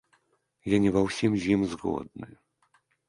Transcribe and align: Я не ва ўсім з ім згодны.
Я 0.75 0.79
не 0.85 0.93
ва 0.95 1.03
ўсім 1.07 1.31
з 1.43 1.53
ім 1.57 1.61
згодны. 1.75 2.27